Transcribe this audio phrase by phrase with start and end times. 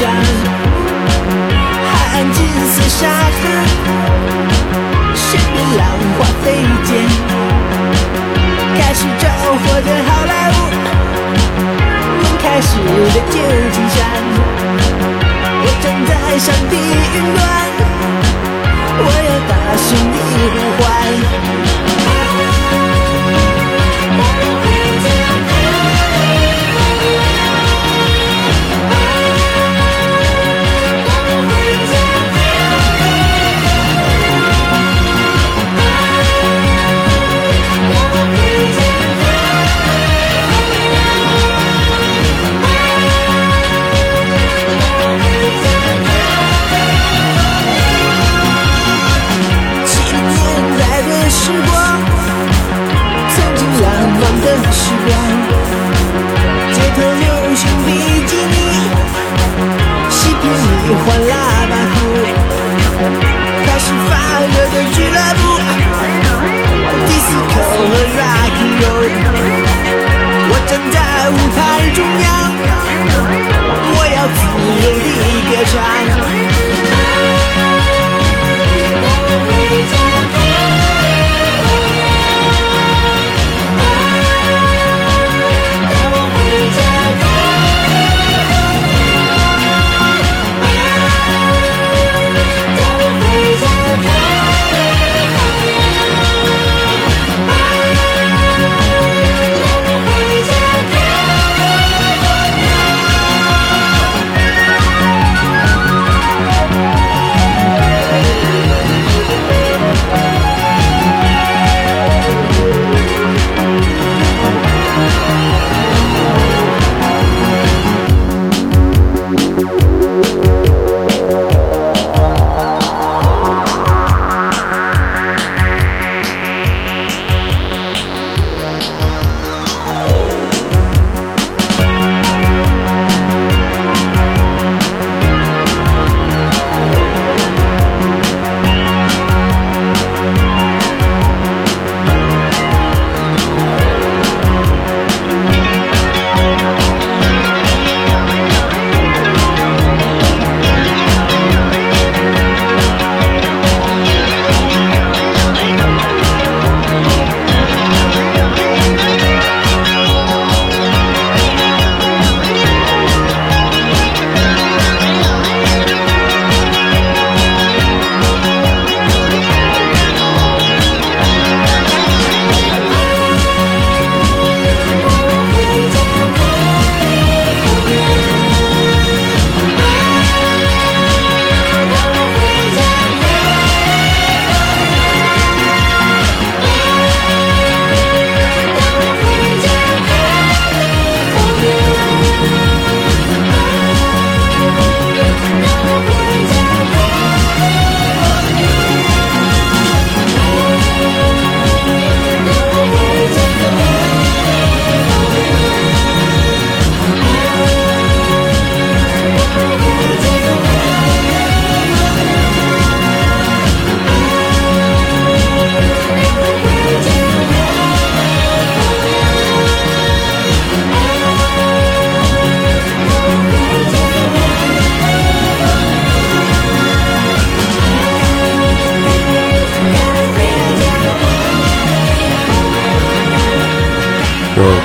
[0.00, 0.08] 山，
[1.92, 2.38] 海岸金
[2.72, 3.04] 色沙
[3.36, 3.42] 滩，
[5.14, 5.84] 身边浪
[6.16, 6.46] 花飞
[6.86, 6.88] 溅，
[8.78, 10.52] 开始着火的好莱坞，
[12.22, 12.70] 梦开始
[13.12, 13.34] 的旧
[13.72, 13.98] 金山，
[15.60, 17.38] 我站在山顶云端，
[19.04, 20.16] 我要大声地
[20.54, 21.59] 呼唤。
[60.90, 61.32] 喜欢喇
[61.70, 61.98] 叭裤，
[63.64, 65.42] 开始发热的俱乐部
[67.06, 67.72] ，disco 和
[68.18, 69.06] rock n roll。
[70.50, 70.98] 我站在
[71.30, 71.58] 舞台
[71.94, 72.26] 中央，
[73.94, 74.40] 我要自
[74.82, 75.08] 由地
[75.48, 75.72] 歌唱。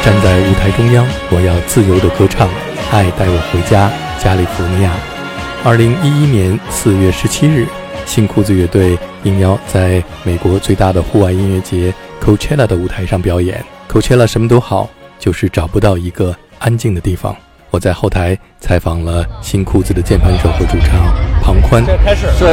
[0.05, 2.47] 站在舞台中央，我要自由的歌唱，
[2.91, 4.91] 爱带我回家，加利福尼亚。
[5.63, 7.65] 二零一一年四月十七日，
[8.05, 11.91] 新裤子乐队应邀在美国最大的户外音乐节
[12.23, 13.65] Coachella 的舞台上表演。
[13.91, 14.87] Coachella 什么都好，
[15.17, 17.35] 就是找不到一个安静的地方。
[17.71, 20.99] 我在后台采访了新裤子的键盘手和主唱
[21.41, 22.47] 庞宽，开始说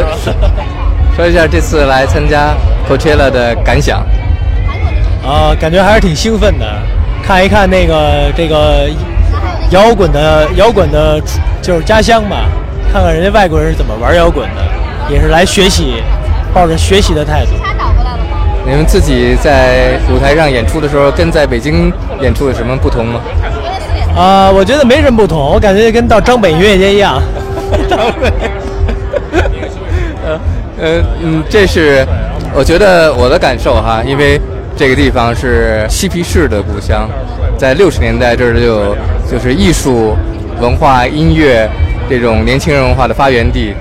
[1.15, 2.55] 说一下这次来参加
[2.89, 4.01] Coachella 的感想。
[5.23, 6.83] 啊，感觉还是挺兴奋的。
[7.23, 8.89] 看一看那个这个
[9.71, 11.21] 摇滚的摇滚的，
[11.63, 12.45] 就是家乡吧，
[12.93, 14.63] 看看人家外国人是怎么玩摇滚的，
[15.09, 16.03] 也是来学习，
[16.53, 17.53] 抱着学习的态度。
[18.65, 23.21] 你们自己在舞台上演出的时候，跟在北京演出有什么不同吗？
[24.17, 27.21] 啊，我觉得没什么不同，我感觉跟到张北音乐节一样。
[27.89, 28.31] 张北。
[30.25, 30.41] 呃
[30.81, 32.07] 呃嗯，这是
[32.55, 34.41] 我觉得我的感受哈，因为
[34.83, 37.09] 这个地方是嬉皮士的故乡，
[37.57, 38.97] 在六十年代这儿就有
[39.31, 40.17] 就是艺术、
[40.61, 41.71] 文化、音乐
[42.11, 43.73] 这种年轻人文化的发源地，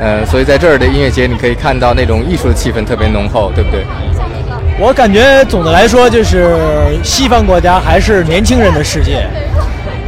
[0.00, 3.84] 呃，所以在这儿的音乐节你可以看到那种艺术的气氛特别浓厚，对不对？
[4.80, 6.56] 我感觉总的来说就是
[7.04, 9.24] 西方国家还是年轻人的世界，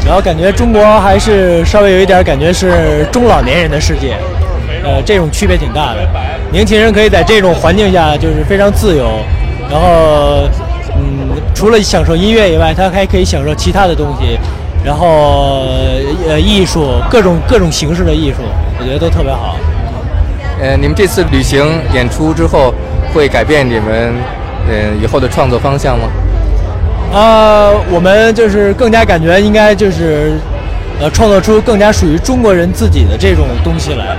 [0.04, 4.16] 然后感觉中国还是稍微有一点感觉是中老年人的世界，
[4.82, 6.00] 呃，这种区别挺大的。
[6.50, 9.20] 年轻人可以在这种环境下就是非常自由，
[9.70, 10.48] 然后
[10.96, 14.38] 嗯，除了享受音乐以外，他还可以享受其他的东西，
[14.84, 15.64] 然后
[16.28, 18.38] 呃，艺术各种各种形式的艺术，
[18.78, 19.56] 我觉得都特别好。
[20.60, 21.64] 呃，你们这次旅行
[21.94, 22.74] 演出之后
[23.14, 24.12] 会改变你们？
[24.68, 26.04] 嗯，以后的创作方向吗？
[27.12, 30.38] 呃，我们就是更加感觉应该就是，
[31.00, 34.16] 呃，创作出更加属于中国人自己的这种东西来。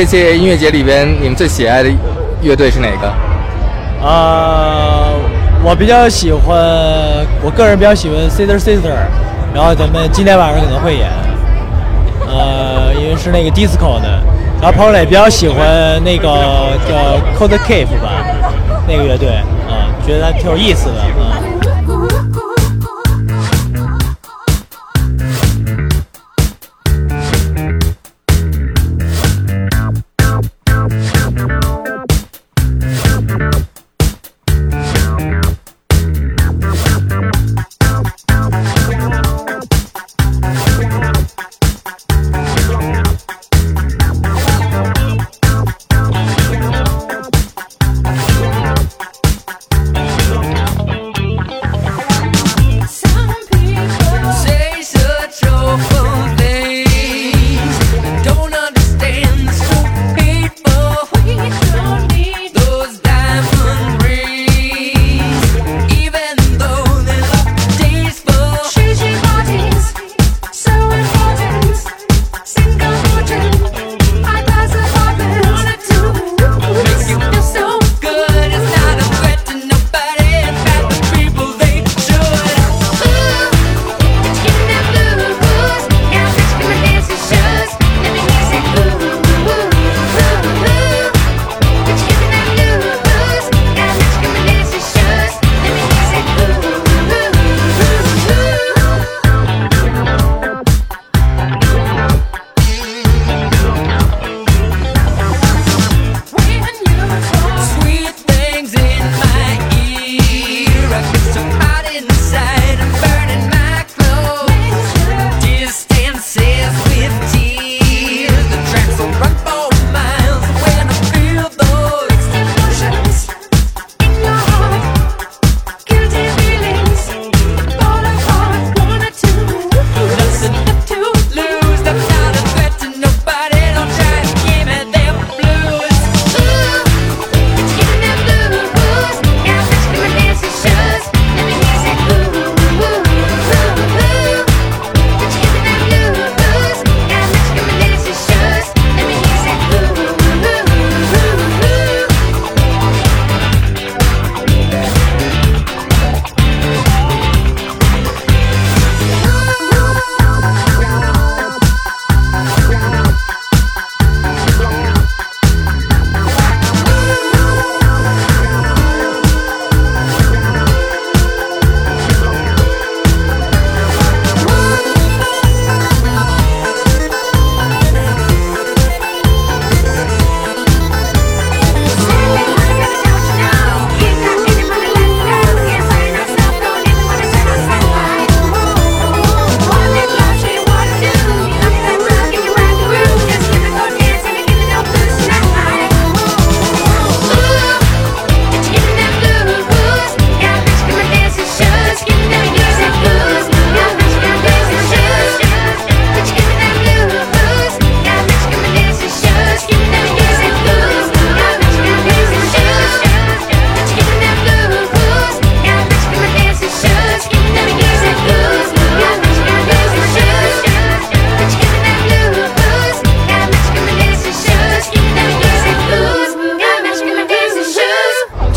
[0.00, 1.90] 这些音乐节里边，你们最喜爱的
[2.40, 3.06] 乐队是哪个？
[4.02, 5.12] 啊，
[5.62, 6.56] 我比较喜欢，
[7.42, 8.96] 我个人比较喜欢 Sister Sister，
[9.52, 11.06] 然后咱们今天晚上可能会演，
[12.26, 14.22] 呃，因为是那个 disco 的，
[14.62, 16.24] 然后彭磊比较喜欢那个
[16.88, 18.24] 叫 Cold Cave 吧，
[18.88, 19.28] 那个乐队
[19.68, 21.39] 啊，觉得挺有意思的啊。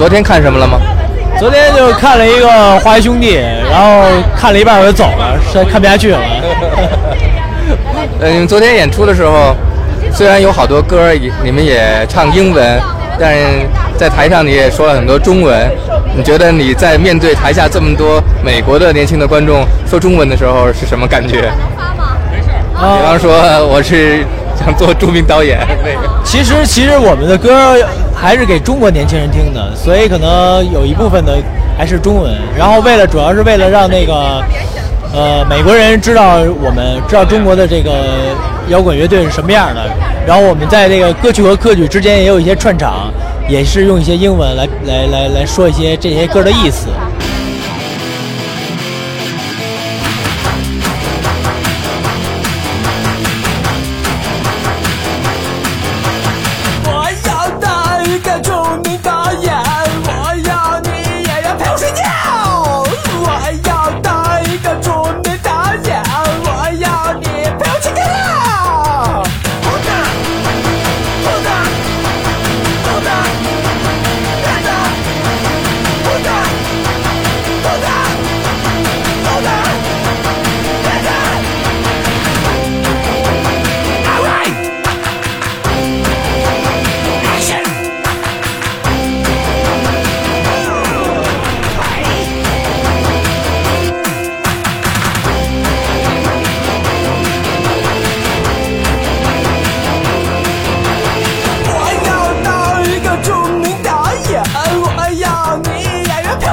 [0.03, 0.81] 昨天看什么了吗？
[1.39, 2.45] 昨天就看了一个
[2.79, 3.37] 《华谊兄弟》，
[3.71, 4.03] 然后
[4.35, 6.19] 看了一半我就走了，实在看不下去了。
[8.19, 9.55] 呃，你们昨天演出的时候，
[10.11, 12.81] 虽然有好多歌也你们也唱英文，
[13.17, 13.39] 但是
[13.95, 15.71] 在台上你也说了很多中文。
[16.17, 21.49] 你觉得你在面对台下这么多美国的年轻的观众说中文的时候是什么感觉？
[22.75, 24.25] 比方说我是
[24.59, 26.21] 想做著名导演那个。
[26.25, 27.77] 其实其实我们的歌
[28.23, 31.35] 还是给中国年轻人听的，所以可能有一部分的
[31.77, 32.33] 还是中文。
[32.57, 34.41] 然后为了主要是为了让那个
[35.13, 37.91] 呃美国人知道我们知道中国的这个
[38.69, 39.83] 摇滚乐队是什么样的。
[40.25, 43.11] 然后我们在这个歌曲和歌曲之间也有一些串场，
[43.49, 46.87] 也是用一些英文来来来来说一些这些歌的意思。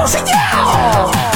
[0.07, 1.30] 睡觉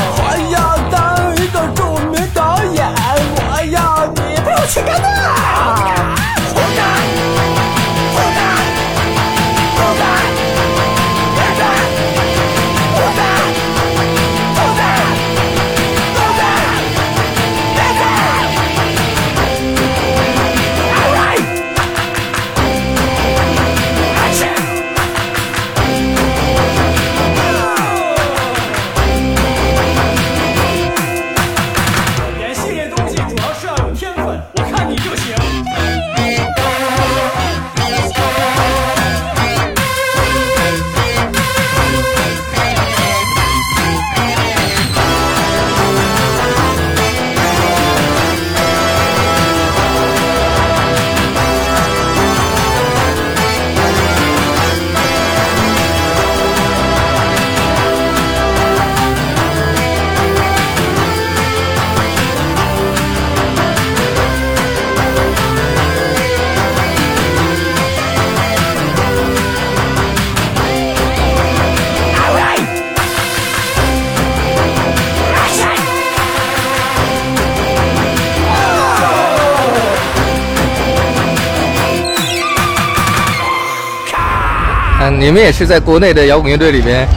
[85.19, 87.07] 你们也是在国内的摇滚乐队里边，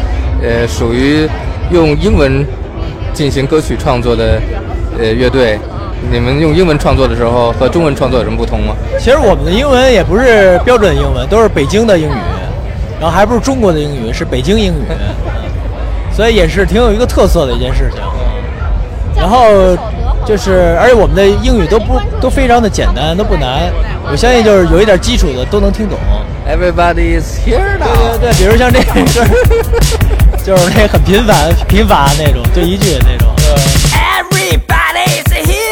[0.43, 1.29] 呃，属于
[1.71, 2.45] 用英文
[3.13, 4.41] 进行歌曲创作的
[4.99, 5.59] 呃乐队。
[6.13, 8.73] 你们用英文创作的时候和中文创作有什么不同吗？
[9.01, 12.21] 其实我们的英文也不是标准英文，都是北京的英语，
[13.01, 14.85] 然后还不是中国的英语，是北京英语，
[16.15, 18.01] 所以也是挺有一个特色的一件事情。
[19.17, 19.77] 然后
[20.25, 23.69] 就是，而且我们的英语都不都非常的简单，都不难，
[24.09, 25.99] 我相信就是有一点基础的都能听懂。
[26.49, 28.17] Everybody is here now。
[28.17, 29.05] 对对对，比如像这个，
[30.43, 33.29] 就是那很频繁频繁那种，就一句那种。
[33.93, 35.68] Everybody is here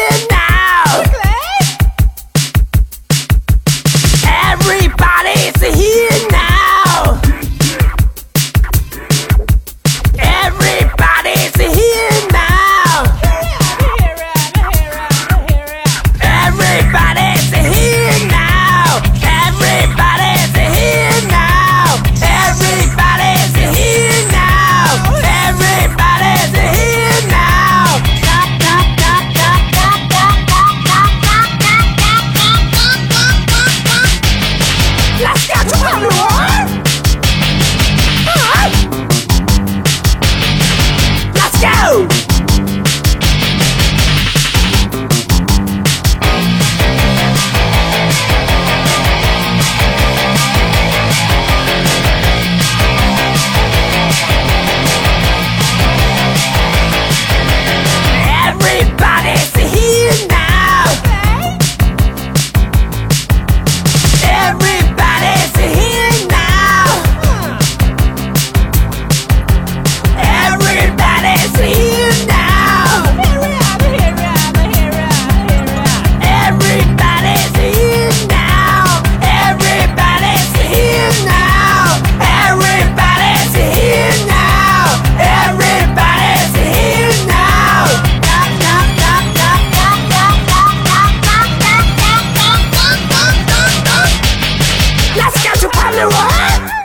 [95.43, 96.07] got your power.
[96.07, 96.76] what?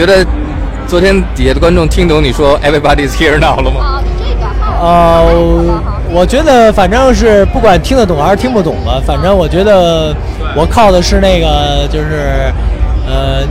[0.00, 0.24] 觉得
[0.86, 4.00] 昨天底下的观众听懂你说 Everybody's here now 了吗？
[4.80, 5.22] 呃，
[6.10, 10.16] 我觉得反正是不管听得懂还是听不懂吧，反正我觉得
[10.56, 12.50] 我靠的是那个就是
[13.06, 13.42] 呃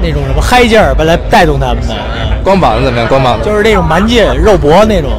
[0.00, 3.08] 那种什么嗨劲儿来带动他们的，嗯光膀子怎么样？
[3.08, 5.10] 光膀子就是那种蛮劲肉搏那种，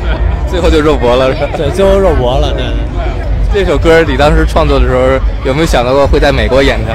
[0.50, 1.48] 最后就肉搏了，是吧？
[1.54, 2.64] 对，最后肉搏了，对。
[3.52, 5.02] 这首歌你当时创作的时候
[5.44, 6.94] 有没有想到过会在美国演它？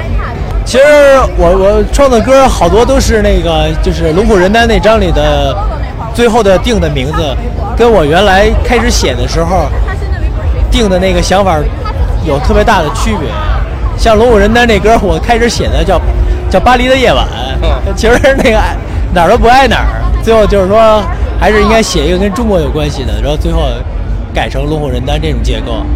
[0.66, 0.82] 其实
[1.38, 5.56] 我我创的歌好多都是那个就是《龙虎人丹》那张里的
[6.12, 7.36] 最后的定的名字，
[7.76, 9.68] 跟我原来开始写的时候
[10.68, 11.56] 定的那个想法
[12.26, 13.28] 有特别大的区别。
[13.96, 16.00] 像《龙虎人丹》这歌，我开始写的叫
[16.50, 17.24] 叫《巴黎的夜晚》，
[17.94, 18.60] 其实那个
[19.14, 21.00] 哪儿都不爱哪儿，最后就是说
[21.38, 23.68] 还是应该写一个跟中国有关系的，然后最后
[24.34, 25.86] 改成《龙虎人丹》这种结构。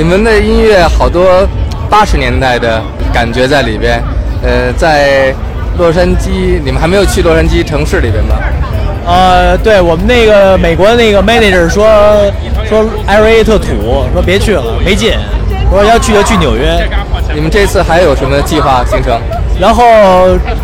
[0.00, 1.46] 你们的音乐好多
[1.90, 2.82] 八十年代的
[3.12, 4.02] 感觉在里边。
[4.42, 5.30] 呃，在
[5.76, 8.34] 洛杉矶，你们还没有去洛杉矶城市里边吗？
[9.04, 11.86] 呃，对我们那个美国那个 manager 说
[12.66, 15.12] 说 LA 特土，说别去了，没劲。
[15.70, 16.82] 说要去就去纽约。
[17.34, 19.20] 你们这次还有什么计划行程？
[19.60, 19.84] 然后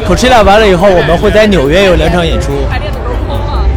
[0.08, 2.52] Coachella 完了以后，我们会在纽约有两场演出。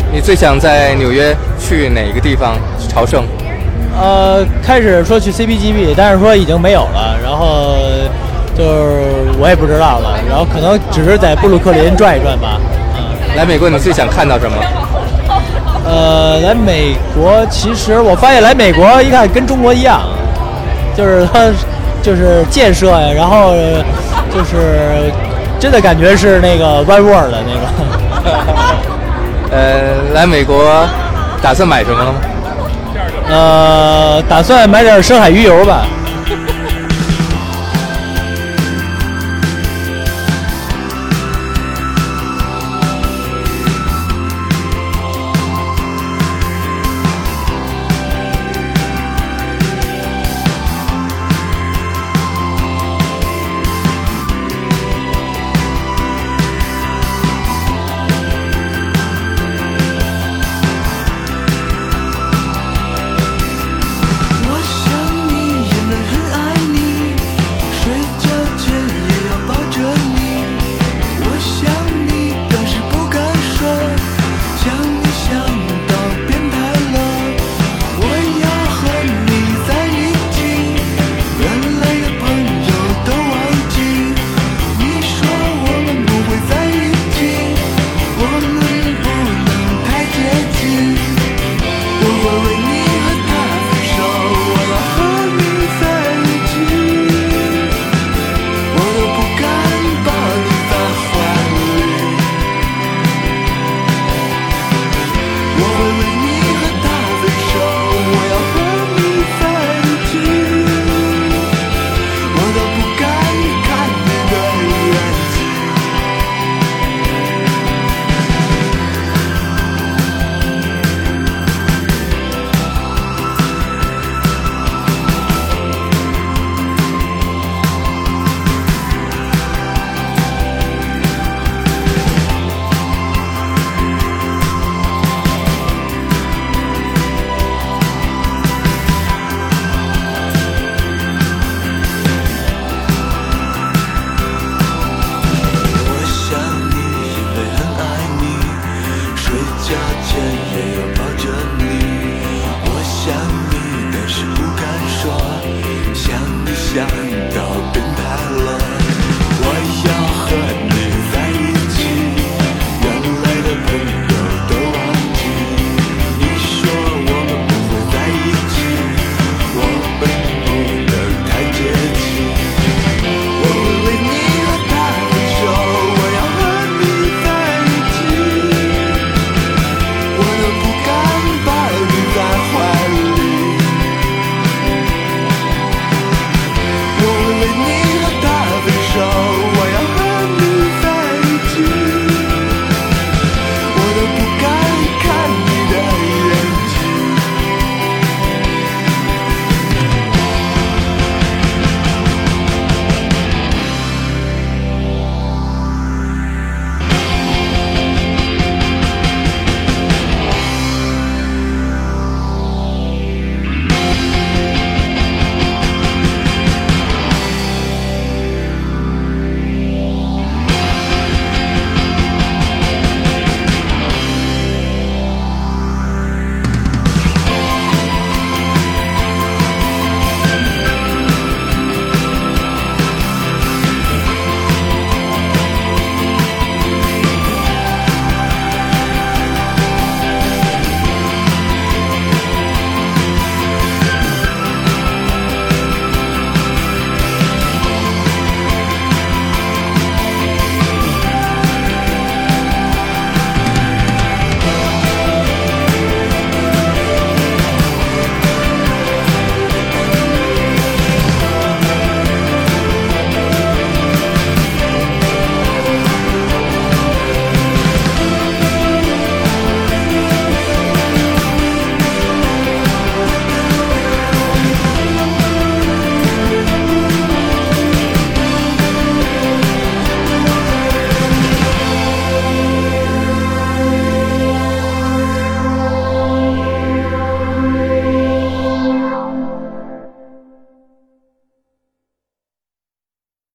[0.10, 2.56] 你最想在纽约去哪个地方
[2.88, 3.26] 朝圣？
[3.98, 7.18] 呃，开始说去 CBGB，但是说已经没有了。
[7.24, 7.76] 然后
[8.56, 10.18] 就是我也不知道了。
[10.30, 12.60] 然后可能只是在布鲁克林转一转吧。
[12.96, 14.58] 嗯，来美国你最想看到什么？
[15.86, 20.02] 呃，来美国其实我发现来美国一看跟中国一样，
[20.96, 21.48] 就是它
[22.04, 23.54] 就是建设呀，然后
[24.34, 25.12] 就是
[25.60, 27.62] 真的感觉是那个 One World 的那个。
[29.52, 30.64] 呃，来美国
[31.42, 32.20] 打算买什么了吗？
[33.30, 35.86] 呃，打算买点深海鱼油吧。